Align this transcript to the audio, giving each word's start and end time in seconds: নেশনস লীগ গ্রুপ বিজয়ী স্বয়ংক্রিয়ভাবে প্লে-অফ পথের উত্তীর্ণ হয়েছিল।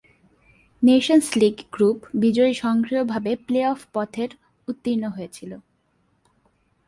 নেশনস 0.83 1.27
লীগ 1.35 1.55
গ্রুপ 1.71 1.99
বিজয়ী 2.13 2.53
স্বয়ংক্রিয়ভাবে 2.53 3.31
প্লে-অফ 3.47 3.79
পথের 3.93 4.29
উত্তীর্ণ 4.67 5.03
হয়েছিল। 5.07 5.51